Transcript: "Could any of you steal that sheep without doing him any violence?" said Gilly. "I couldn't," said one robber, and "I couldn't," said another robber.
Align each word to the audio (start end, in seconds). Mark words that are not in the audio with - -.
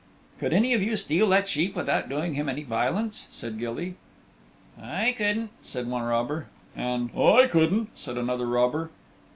"Could 0.39 0.51
any 0.51 0.73
of 0.73 0.81
you 0.81 0.95
steal 0.95 1.29
that 1.29 1.47
sheep 1.47 1.75
without 1.75 2.09
doing 2.09 2.33
him 2.33 2.49
any 2.49 2.63
violence?" 2.63 3.27
said 3.29 3.59
Gilly. 3.59 3.97
"I 4.81 5.13
couldn't," 5.15 5.51
said 5.61 5.87
one 5.87 6.01
robber, 6.01 6.47
and 6.75 7.11
"I 7.15 7.45
couldn't," 7.45 7.89
said 7.93 8.17
another 8.17 8.47
robber. 8.47 8.89